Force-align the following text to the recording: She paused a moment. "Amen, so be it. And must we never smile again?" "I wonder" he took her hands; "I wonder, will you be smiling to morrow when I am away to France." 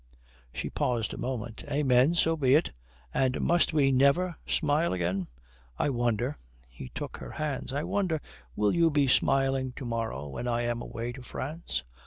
She 0.51 0.71
paused 0.71 1.13
a 1.13 1.17
moment. 1.19 1.63
"Amen, 1.69 2.15
so 2.15 2.35
be 2.35 2.55
it. 2.55 2.71
And 3.13 3.39
must 3.39 3.71
we 3.71 3.91
never 3.91 4.35
smile 4.47 4.93
again?" 4.93 5.27
"I 5.77 5.91
wonder" 5.91 6.39
he 6.69 6.89
took 6.95 7.17
her 7.17 7.33
hands; 7.33 7.71
"I 7.71 7.83
wonder, 7.83 8.19
will 8.55 8.73
you 8.73 8.89
be 8.89 9.05
smiling 9.05 9.73
to 9.73 9.85
morrow 9.85 10.27
when 10.27 10.47
I 10.47 10.61
am 10.63 10.81
away 10.81 11.11
to 11.11 11.21
France." 11.21 11.83